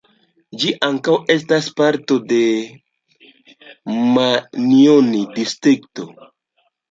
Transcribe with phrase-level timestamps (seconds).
[0.61, 2.39] Ĝi ankaŭ estas parto de
[4.15, 6.09] Manjoni-Distrikto.